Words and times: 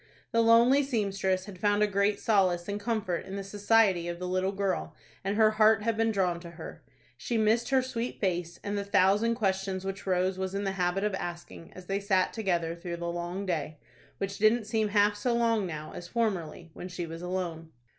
The 0.31 0.41
lonely 0.41 0.81
seamstress 0.81 1.45
had 1.45 1.59
found 1.59 1.83
a 1.83 1.87
great 1.87 2.19
solace 2.19 2.67
and 2.67 2.79
comfort 2.79 3.23
in 3.23 3.35
the 3.35 3.43
society 3.43 4.07
of 4.07 4.17
the 4.17 4.27
little 4.27 4.51
girl, 4.51 4.95
and 5.23 5.37
her 5.37 5.51
heart 5.51 5.83
had 5.83 5.95
been 5.95 6.09
drawn 6.11 6.39
to 6.39 6.49
her. 6.49 6.81
She 7.17 7.37
missed 7.37 7.69
her 7.69 7.83
sweet 7.83 8.19
face, 8.19 8.59
and 8.63 8.75
the 8.75 8.83
thousand 8.83 9.35
questions 9.35 9.85
which 9.85 10.07
Rose 10.07 10.39
was 10.39 10.55
in 10.55 10.63
the 10.63 10.71
habit 10.71 11.03
of 11.03 11.13
asking 11.13 11.71
as 11.73 11.85
they 11.85 11.99
sat 11.99 12.33
together 12.33 12.73
through 12.73 12.97
the 12.97 13.11
long 13.11 13.45
day, 13.45 13.77
which 14.17 14.39
didn't 14.39 14.65
seem 14.65 14.87
half 14.87 15.15
so 15.15 15.35
long 15.35 15.67
now 15.67 15.91
as 15.93 16.07
formerly, 16.07 16.71
when 16.73 16.87
she 16.87 17.05
was 17.05 17.21
alone. 17.21 17.69